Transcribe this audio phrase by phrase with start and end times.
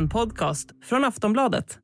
[0.00, 1.78] en podcast från Aftonbladet.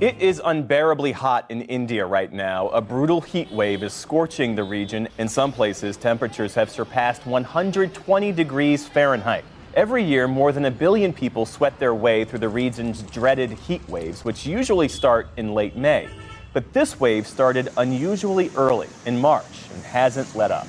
[0.00, 2.68] It is unbearably hot in India right now.
[2.72, 5.08] A brutal heat wave is scorching the region.
[5.18, 9.44] In some places, temperatures have surpassed 120 degrees Fahrenheit.
[9.74, 13.86] Every year, more than a billion people sweat their way through the region's dreaded heat
[13.88, 16.08] waves, which usually start in late May.
[16.52, 20.66] But this wave started unusually early in March and hasn't let up.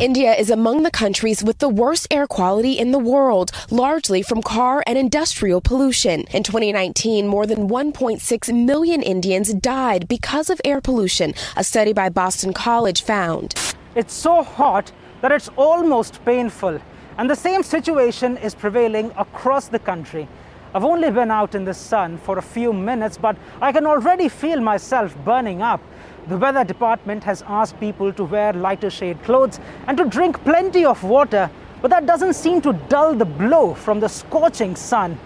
[0.00, 4.40] India is among the countries with the worst air quality in the world, largely from
[4.40, 6.20] car and industrial pollution.
[6.32, 12.08] In 2019, more than 1.6 million Indians died because of air pollution, a study by
[12.08, 13.54] Boston College found.
[13.94, 16.80] It's so hot that it's almost painful.
[17.18, 20.28] And the same situation is prevailing across the country.
[20.74, 24.30] I've only been out in the sun for a few minutes, but I can already
[24.30, 25.82] feel myself burning up.
[26.28, 30.84] The weather department has asked people to wear lighter shade clothes and to drink plenty
[30.84, 31.48] of water,
[31.80, 35.18] but that doesn't seem to dull the blow from the scorching sun.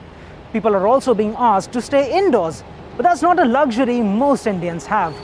[0.53, 2.65] People are also being asked to stay indoors,
[2.97, 5.15] but that's not a luxury most Indians have.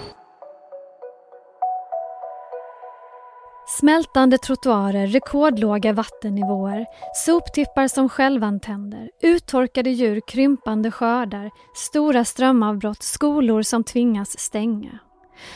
[3.68, 13.84] Smältande trottoarer, rekordlåga vattennivåer, soptippar som självantänder, uttorkade djur, krympande skördar, stora strömavbrott, skolor som
[13.84, 14.98] tvingas stänga.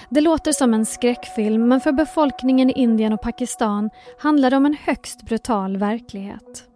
[0.08, 4.66] Det låter som en skräckfilm men för befolkningen i Indien och Pakistan handlar det om
[4.66, 6.66] en högst brutal verklighet.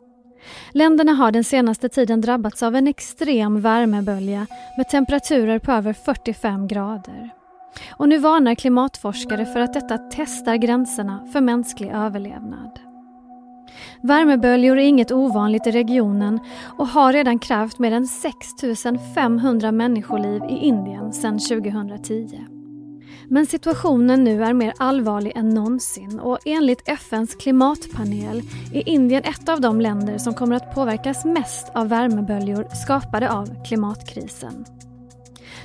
[0.73, 4.47] Länderna har den senaste tiden drabbats av en extrem värmebölja
[4.77, 7.31] med temperaturer på över 45 grader.
[7.91, 12.81] Och nu varnar klimatforskare för att detta testar gränserna för mänsklig överlevnad.
[14.03, 16.41] Värmeböljor är inget ovanligt i regionen
[16.79, 18.47] och har redan krävt mer än 6
[19.15, 22.54] 500 människoliv i Indien sedan 2010.
[23.29, 29.49] Men situationen nu är mer allvarlig än någonsin och enligt FNs klimatpanel är Indien ett
[29.49, 34.65] av de länder som kommer att påverkas mest av värmeböljor skapade av klimatkrisen.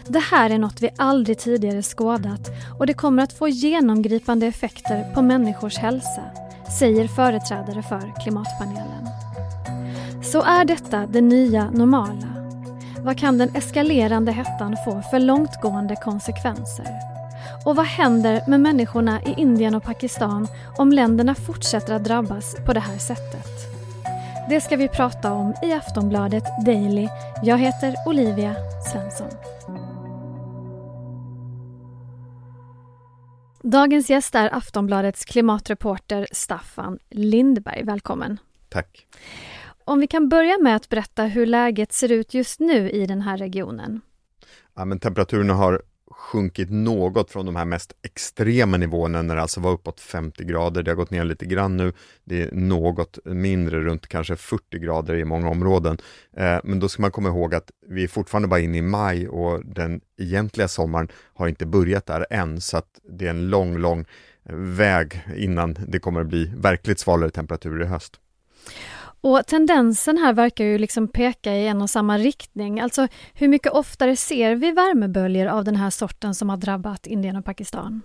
[0.07, 2.49] Det här är något vi aldrig tidigare skådat
[2.79, 6.23] och det kommer att få genomgripande effekter på människors hälsa,
[6.79, 9.07] säger företrädare för klimatpanelen.
[10.23, 12.39] Så är detta det nya normala?
[13.03, 17.18] Vad kan den eskalerande hettan få för långtgående konsekvenser?
[17.65, 20.47] Och vad händer med människorna i Indien och Pakistan
[20.77, 23.47] om länderna fortsätter att drabbas på det här sättet?
[24.49, 27.07] Det ska vi prata om i Aftonbladet Daily.
[27.43, 28.55] Jag heter Olivia
[28.91, 29.29] Svensson.
[33.63, 37.83] Dagens gäst är Aftonbladets klimatreporter Staffan Lindberg.
[37.83, 38.37] Välkommen!
[38.69, 39.07] Tack!
[39.85, 43.21] Om vi kan börja med att berätta hur läget ser ut just nu i den
[43.21, 44.01] här regionen.
[44.75, 45.81] Ja, men temperaturerna har
[46.19, 50.83] sjunkit något från de här mest extrema nivåerna när det alltså var uppåt 50 grader.
[50.83, 51.93] Det har gått ner lite grann nu.
[52.23, 55.97] Det är något mindre, runt kanske 40 grader i många områden.
[56.37, 59.27] Eh, men då ska man komma ihåg att vi är fortfarande bara inne i maj
[59.27, 63.77] och den egentliga sommaren har inte börjat där än, så att det är en lång,
[63.77, 64.05] lång
[64.53, 68.19] väg innan det kommer att bli verkligt svalare temperaturer i höst.
[69.21, 72.79] Och tendensen här verkar ju liksom peka i en och samma riktning.
[72.79, 77.35] Alltså hur mycket oftare ser vi värmeböljor av den här sorten som har drabbat Indien
[77.35, 78.01] och Pakistan?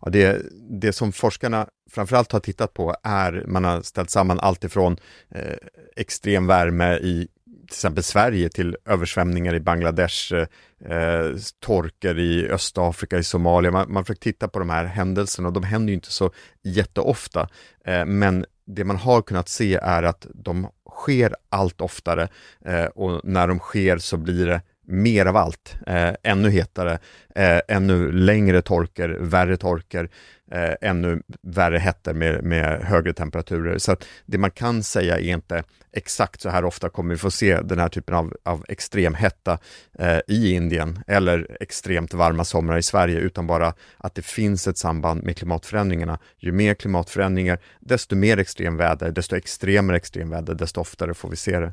[0.00, 4.64] Ja, det, det som forskarna framförallt har tittat på är, man har ställt samman allt
[4.64, 4.96] ifrån
[5.34, 5.56] eh,
[5.96, 7.28] extrem värme i
[7.68, 10.46] till exempel Sverige till översvämningar i Bangladesh, eh,
[10.84, 13.70] eh, torkar i Östafrika, i Somalia.
[13.70, 16.30] Man, man försöker titta på de här händelserna och de händer ju inte så
[16.62, 17.48] jätteofta.
[17.84, 22.28] Eh, men det man har kunnat se är att de sker allt oftare
[22.64, 26.98] eh, och när de sker så blir det mer av allt, eh, ännu hetare,
[27.34, 30.08] eh, ännu längre torker, värre torker,
[30.50, 33.78] eh, ännu värre hettor med, med högre temperaturer.
[33.78, 33.96] Så
[34.26, 35.62] det man kan säga är inte
[35.92, 39.58] exakt så här ofta kommer vi få se den här typen av, av extrem hetta
[39.98, 44.78] eh, i Indien eller extremt varma somrar i Sverige, utan bara att det finns ett
[44.78, 46.18] samband med klimatförändringarna.
[46.38, 51.72] Ju mer klimatförändringar, desto mer extremväder, desto extremare extremväder, desto oftare får vi se det.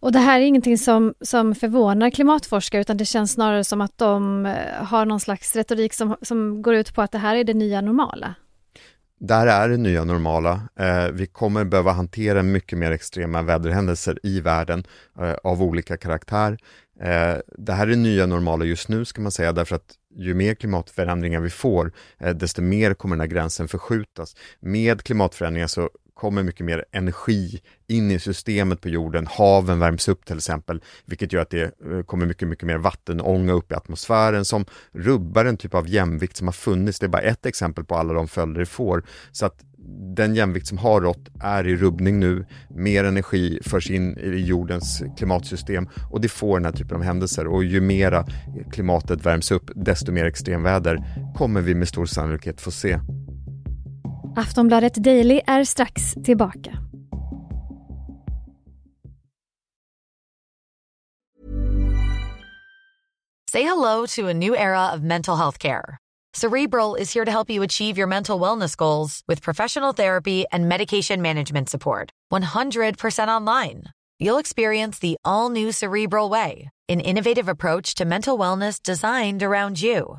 [0.00, 3.98] Och det här är ingenting som, som förvånar klimatforskare utan det känns snarare som att
[3.98, 7.44] de eh, har någon slags retorik som, som går ut på att det här är
[7.44, 8.34] det nya normala.
[9.20, 10.60] Där är det nya normala.
[10.78, 14.84] Eh, vi kommer behöva hantera mycket mer extrema väderhändelser i världen
[15.18, 16.58] eh, av olika karaktär.
[17.00, 20.34] Eh, det här är det nya normala just nu ska man säga därför att ju
[20.34, 24.36] mer klimatförändringar vi får, eh, desto mer kommer den här gränsen förskjutas.
[24.60, 29.26] Med klimatförändringar så kommer mycket mer energi in i systemet på jorden.
[29.26, 33.52] Haven värms upp till exempel, vilket gör att det eh, kommer mycket, mycket mer vattenånga
[33.52, 36.98] upp i atmosfären som rubbar en typ av jämvikt som har funnits.
[36.98, 39.04] Det är bara ett exempel på alla de följder det får.
[39.32, 39.64] Så att
[40.16, 42.46] den jämvikt som har rått är i rubbning nu.
[42.70, 47.46] Mer energi förs in i jordens klimatsystem och det får den här typen av händelser.
[47.46, 48.26] Och ju mera
[48.72, 51.04] klimatet värms upp, desto mer extremväder
[51.36, 52.98] kommer vi med stor sannolikhet få se.
[54.36, 56.78] Aftonbladet Daily är strax tillbaka.
[63.50, 65.98] Say hello to a new era of mental health care.
[66.32, 70.68] Cerebral is here to help you achieve your mental wellness goals with professional therapy and
[70.68, 72.10] medication management support.
[72.32, 73.84] 100% online.
[74.18, 79.80] You'll experience the all new Cerebral Way, an innovative approach to mental wellness designed around
[79.80, 80.18] you.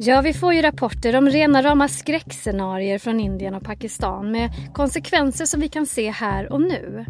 [0.00, 5.44] Ja, vi får ju rapporter om rena rama skräckscenarier från Indien och Pakistan med konsekvenser
[5.44, 7.06] som vi kan se här och nu.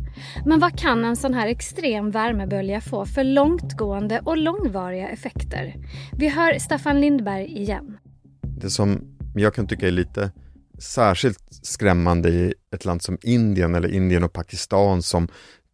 [0.46, 5.74] Men vad kan en sån här extrem värmebölja få för långtgående och långvariga effekter?
[6.12, 7.98] Vi hör Staffan Lindberg igen.
[8.42, 10.30] Det som jag kan tycka är lite
[10.78, 15.28] särskilt skrämmande i ett land som Indien eller Indien och Pakistan som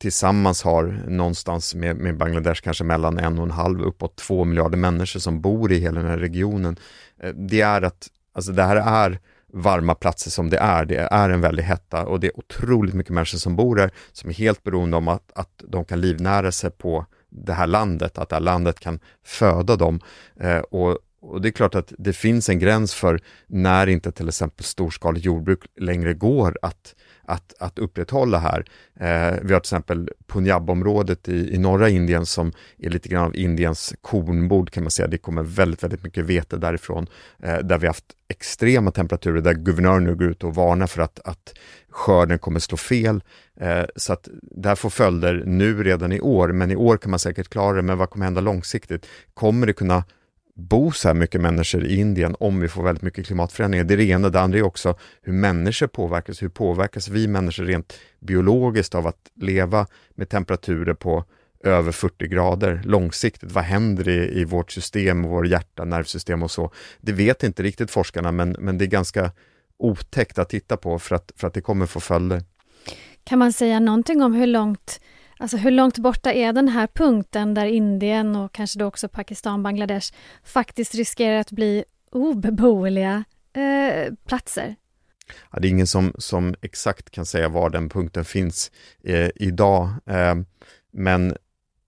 [0.05, 4.79] tillsammans har någonstans med, med Bangladesh kanske mellan en och en halv uppåt två miljarder
[4.79, 6.77] människor som bor i hela den här regionen.
[7.23, 9.19] Eh, det är att, alltså det här är
[9.53, 10.85] varma platser som det är.
[10.85, 14.31] Det är en väldig hetta och det är otroligt mycket människor som bor där som
[14.31, 18.29] är helt beroende om att, att de kan livnära sig på det här landet, att
[18.29, 20.01] det här landet kan föda dem.
[20.41, 24.29] Eh, och, och det är klart att det finns en gräns för när inte till
[24.29, 26.95] exempel storskaligt jordbruk längre går att
[27.27, 28.65] att, att upprätthålla här.
[29.01, 33.37] Eh, vi har till exempel Punjab-området i, i norra Indien som är lite grann av
[33.37, 35.09] Indiens kornbord kan man säga.
[35.09, 37.07] Det kommer väldigt, väldigt mycket vete därifrån,
[37.43, 41.21] eh, där vi haft extrema temperaturer, där guvernören nu går ut och varnar för att,
[41.25, 41.55] att
[41.91, 43.23] skörden kommer slå fel.
[43.61, 47.11] Eh, så att det här får följder nu redan i år, men i år kan
[47.11, 47.83] man säkert klara det.
[47.83, 49.07] Men vad kommer hända långsiktigt?
[49.35, 50.05] Kommer det kunna
[50.55, 53.85] bo så här mycket människor i Indien om vi får väldigt mycket klimatförändringar.
[53.85, 54.29] Det är det ena.
[54.29, 56.43] Det andra är också hur människor påverkas.
[56.43, 61.25] Hur påverkas vi människor rent biologiskt av att leva med temperaturer på
[61.65, 63.53] över 40 grader långsiktigt.
[63.53, 66.73] Vad händer i, i vårt system, vår hjärta, nervsystem och så?
[67.01, 69.31] Det vet inte riktigt forskarna, men, men det är ganska
[69.79, 72.43] otäckt att titta på för att, för att det kommer få följder.
[73.25, 75.01] Kan man säga någonting om hur långt
[75.39, 79.63] Alltså hur långt borta är den här punkten där Indien och kanske då också Pakistan,
[79.63, 80.13] Bangladesh
[80.45, 84.77] faktiskt riskerar att bli obeboeliga eh, platser?
[85.51, 88.71] Ja, det är ingen som, som exakt kan säga var den punkten finns
[89.05, 89.89] eh, idag.
[90.07, 90.35] Eh,
[90.93, 91.37] men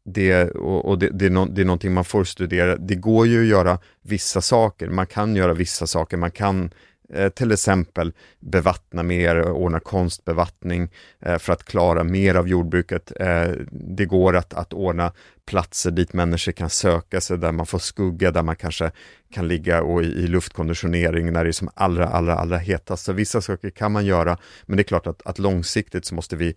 [0.05, 2.77] det, och, och det, det, är no, det är någonting man får studera.
[2.77, 6.71] Det går ju att göra vissa saker, man kan göra vissa saker, man kan
[7.15, 10.89] Eh, till exempel bevattna mer, ordna konstbevattning
[11.21, 13.13] eh, för att klara mer av jordbruket.
[13.21, 15.13] Eh, det går att, att ordna
[15.47, 18.91] platser dit människor kan söka sig, där man får skugga, där man kanske
[19.33, 23.05] kan ligga och i, i luftkonditionering när det är som allra, allra, allra hetast.
[23.05, 26.37] Så vissa saker kan man göra, men det är klart att, att långsiktigt så måste
[26.37, 26.55] vi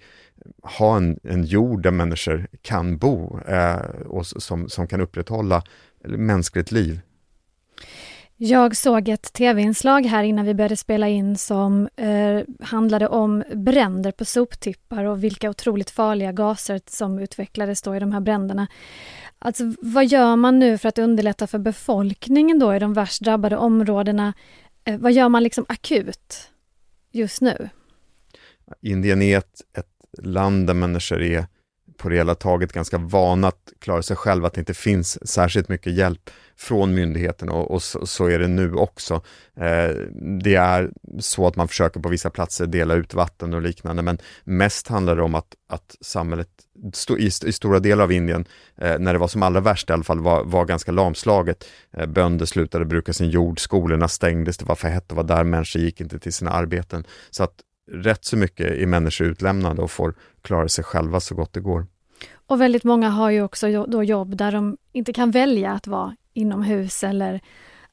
[0.63, 5.63] ha en, en jord där människor kan bo eh, och som, som kan upprätthålla
[6.03, 6.99] mänskligt liv.
[8.41, 14.11] Jag såg ett tv-inslag här innan vi började spela in som eh, handlade om bränder
[14.11, 18.67] på soptippar och vilka otroligt farliga gaser som utvecklades då i de här bränderna.
[19.39, 23.57] Alltså vad gör man nu för att underlätta för befolkningen då i de värst drabbade
[23.57, 24.33] områdena?
[24.83, 26.49] Eh, vad gör man liksom akut
[27.11, 27.69] just nu?
[28.81, 31.45] Indien är ett, ett land där människor är
[31.97, 35.69] på det hela taget ganska vana att klara sig själva, att det inte finns särskilt
[35.69, 36.29] mycket hjälp
[36.59, 39.13] från myndigheten och, och så, så, är det nu också.
[39.55, 39.95] Eh,
[40.41, 44.17] det är så att man försöker på vissa platser dela ut vatten och liknande, men
[44.43, 46.47] mest handlar det om att, att samhället
[46.93, 48.45] st i, i, stora delar av Indien,
[48.77, 51.65] eh, när det var som allra värst i alla fall, var, var ganska lamslaget.
[51.91, 55.43] Eh, bönder slutade bruka sin jord, skolorna stängdes, det var för hett att vara där,
[55.43, 57.03] människor gick inte till sina arbeten.
[57.29, 57.53] Så att
[57.91, 61.85] rätt så mycket är människor utlämnade och får klara sig själva så gott det går.
[62.47, 66.15] Och väldigt många har ju också då jobb där de inte kan välja att vara
[66.39, 67.41] inomhus eller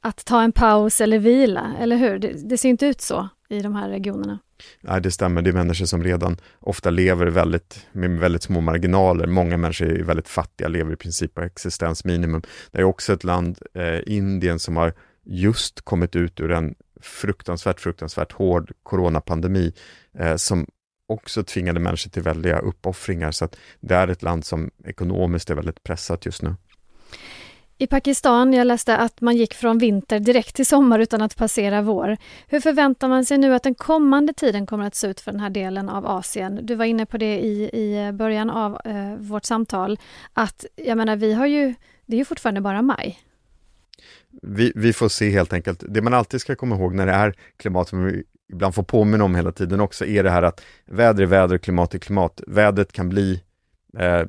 [0.00, 2.18] att ta en paus eller vila, eller hur?
[2.18, 4.38] Det, det ser inte ut så i de här regionerna.
[4.80, 5.42] Nej, det stämmer.
[5.42, 9.26] Det är människor som redan ofta lever väldigt, med väldigt små marginaler.
[9.26, 12.42] Många människor är väldigt fattiga, lever i princip på existensminimum.
[12.70, 14.92] Det är också ett land, eh, Indien, som har
[15.24, 19.72] just kommit ut ur en fruktansvärt, fruktansvärt hård coronapandemi
[20.18, 20.66] eh, som
[21.08, 23.32] också tvingade människor till väldiga uppoffringar.
[23.32, 26.54] Så att det är ett land som ekonomiskt är väldigt pressat just nu.
[27.78, 31.82] I Pakistan, jag läste att man gick från vinter direkt till sommar utan att passera
[31.82, 32.16] vår.
[32.46, 35.40] Hur förväntar man sig nu att den kommande tiden kommer att se ut för den
[35.40, 36.60] här delen av Asien?
[36.62, 39.98] Du var inne på det i, i början av eh, vårt samtal,
[40.32, 41.74] att jag menar, vi har ju,
[42.06, 43.18] det är ju fortfarande bara maj.
[44.42, 45.84] Vi, vi får se helt enkelt.
[45.88, 49.24] Det man alltid ska komma ihåg när det är klimat, som vi ibland får påminna
[49.24, 52.40] om hela tiden också, är det här att väder är väder, klimat är klimat.
[52.46, 53.42] Vädret kan bli
[53.98, 54.26] eh,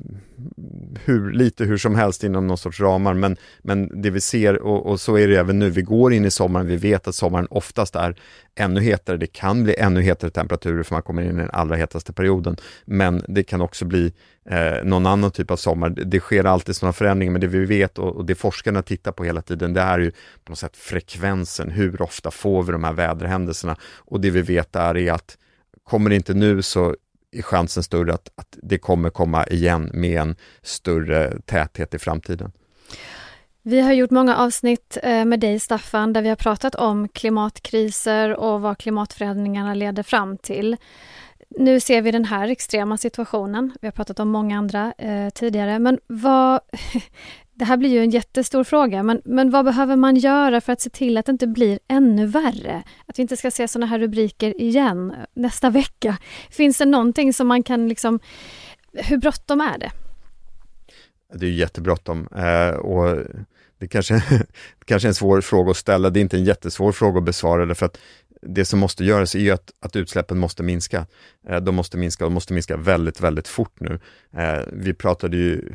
[1.04, 4.86] hur, lite hur som helst inom någon sorts ramar, men, men det vi ser, och,
[4.86, 7.46] och, så är det även nu, vi går in i sommaren, vi vet att sommaren
[7.50, 8.16] oftast är
[8.54, 11.76] ännu hetare, det kan bli ännu hetare temperaturer för man kommer in i den allra
[11.76, 14.12] hetaste perioden, men det kan också bli
[14.50, 15.88] eh, någon annan typ av sommar.
[15.88, 19.12] Det, det sker alltid sådana förändringar, men det vi vet och, och det forskarna tittar
[19.12, 20.10] på hela tiden, det är ju
[20.44, 23.76] på något sätt frekvensen, hur ofta får vi de här väderhändelserna?
[23.96, 25.38] Och det vi vet är, är att
[25.84, 26.94] kommer det inte nu så
[27.32, 32.52] är chansen större att, att det kommer komma igen med en större täthet i framtiden.
[33.62, 38.36] Vi har gjort många avsnitt eh, med dig Staffan där vi har pratat om klimatkriser
[38.36, 40.76] och vad klimatförändringarna leder fram till.
[41.50, 43.72] Nu ser vi den här extrema situationen.
[43.80, 46.60] Vi har pratat om många andra eh, tidigare, men vad,
[47.54, 50.80] det här blir ju en jättestor fråga, men, men vad behöver man göra för att
[50.80, 52.82] se till att det inte blir ännu värre?
[53.06, 56.18] Att vi inte ska se sådana här rubriker igen eh, nästa vecka.
[56.50, 58.20] Finns det någonting som man kan liksom...
[58.92, 59.90] Hur bråttom är det?
[61.34, 63.18] Det är jättebråttom eh, och
[63.78, 64.22] det kanske,
[64.84, 66.10] kanske är en svår fråga att ställa.
[66.10, 67.98] Det är inte en jättesvår fråga att besvara, för att
[68.42, 71.06] det som måste göras är att, att utsläppen måste minska.
[71.48, 74.00] Eh, de måste minska och de måste minska väldigt, väldigt fort nu.
[74.36, 75.74] Eh, vi pratade ju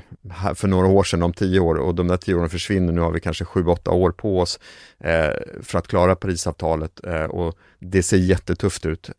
[0.55, 2.93] för några år sedan om tio år och de där tio åren försvinner.
[2.93, 4.59] Nu har vi kanske sju, åtta år på oss
[4.99, 9.09] eh, för att klara Parisavtalet och det ser jättetufft ut.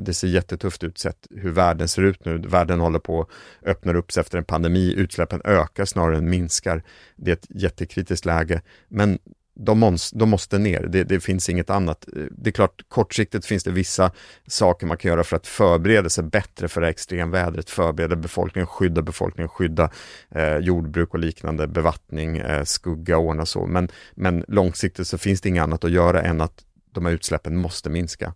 [0.00, 2.38] Det ser jättetufft ut sett hur världen ser ut nu.
[2.38, 3.28] Världen håller på att
[3.68, 4.94] öppna upp sig efter en pandemi.
[4.96, 6.82] Utsläppen ökar snarare än minskar.
[7.16, 8.62] Det är ett jättekritiskt läge.
[8.88, 9.18] Men
[9.54, 12.08] de, måste, de måste ner, det, det, finns inget annat.
[12.30, 14.10] Det är klart, kortsiktigt finns det vissa
[14.46, 19.02] saker man kan göra för att förbereda sig bättre för det extremvädret, förbereda befolkningen, skydda
[19.02, 19.90] befolkningen, skydda
[20.30, 23.66] eh, jordbruk och liknande, bevattning, eh, skugga, ordna så.
[23.66, 27.56] Men, men långsiktigt så finns det inget annat att göra än att de här utsläppen
[27.56, 28.34] måste minska.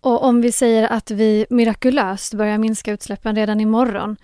[0.00, 4.16] Och om vi säger att vi mirakulöst börjar minska utsläppen redan imorgon,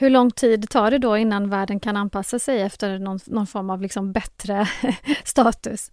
[0.00, 3.70] hur lång tid tar det då innan världen kan anpassa sig efter någon, någon form
[3.70, 4.68] av liksom bättre
[5.24, 5.92] status?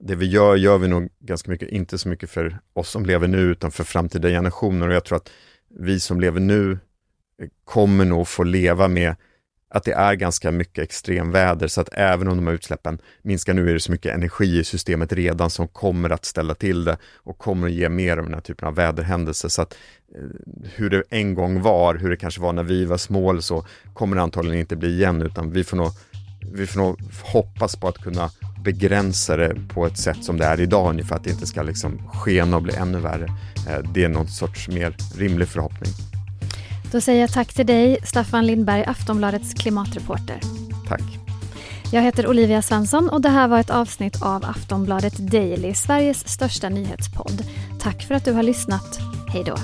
[0.00, 3.28] Det vi gör, gör vi nog ganska mycket, inte så mycket för oss som lever
[3.28, 4.88] nu, utan för framtida generationer.
[4.88, 5.30] Och jag tror att
[5.68, 9.16] vi som lever nu eh, kommer nog få leva med
[9.70, 13.70] att det är ganska mycket extremväder, så att även om de här utsläppen minskar nu
[13.70, 17.38] är det så mycket energi i systemet redan som kommer att ställa till det och
[17.38, 19.48] kommer att ge mer av den här typen av väderhändelser.
[19.48, 19.76] Så att
[20.14, 20.22] eh,
[20.74, 23.66] hur det en gång var, hur det kanske var när vi var små eller så,
[23.94, 25.90] kommer det antagligen inte bli igen, utan vi får nog,
[26.52, 28.30] vi får nog hoppas på att kunna
[28.64, 32.08] begränsa det på ett sätt som det är idag ungefär, att det inte ska liksom
[32.08, 33.24] skena och bli ännu värre.
[33.68, 36.09] Eh, det är någon sorts mer rimlig förhoppning.
[36.92, 40.40] Då säger jag tack till dig, Staffan Lindberg, Aftonbladets klimatreporter.
[40.88, 41.02] Tack.
[41.92, 46.68] Jag heter Olivia Svensson och det här var ett avsnitt av Aftonbladet Daily, Sveriges största
[46.68, 47.42] nyhetspodd.
[47.80, 48.98] Tack för att du har lyssnat.
[49.28, 49.56] Hej då.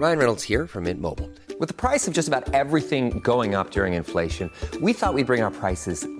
[0.00, 1.28] Ryan Reynolds här från Mint Mobile.
[1.60, 5.24] Med priset på nästan allt som går upp under inflationen, trodde vi att vi skulle
[5.24, 6.19] bring våra priser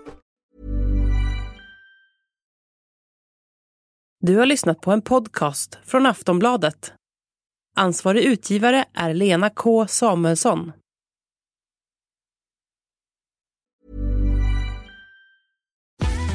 [4.23, 6.93] Du har lyssnat på en podcast från Aftonbladet.
[7.75, 10.71] Ansvarig utgivare är Lena K Samuelsson.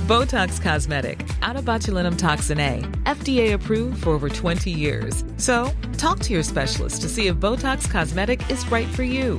[0.09, 2.83] Botox Cosmetic, out of botulinum toxin A,
[3.17, 5.25] FDA approved for over 20 years.
[5.39, 9.39] So, talk to your specialist to see if Botox Cosmetic is right for you.